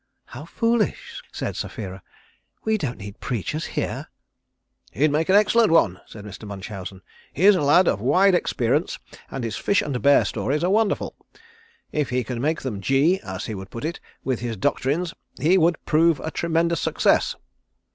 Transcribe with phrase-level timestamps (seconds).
[0.25, 2.01] "How foolish," said Sapphira.
[2.65, 4.07] "We don't need preachers here."
[4.91, 6.45] "He'd make an excellent one," said Mr.
[6.47, 7.03] Munchausen.
[7.31, 8.97] "He is a lad of wide experience
[9.29, 11.15] and his fish and bear stories are wonderful.
[11.91, 15.59] If he can make them gee, as he would put it, with his doctrines he
[15.59, 17.35] would prove a tremendous success.